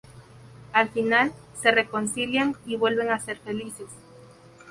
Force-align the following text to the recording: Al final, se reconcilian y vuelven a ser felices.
Al 0.73 0.89
final, 0.89 1.31
se 1.61 1.69
reconcilian 1.69 2.55
y 2.65 2.75
vuelven 2.75 3.11
a 3.11 3.19
ser 3.19 3.37
felices. 3.37 3.85